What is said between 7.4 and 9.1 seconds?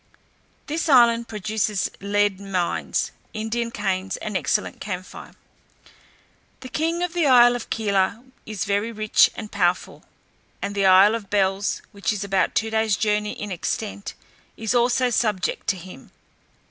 of Kela is very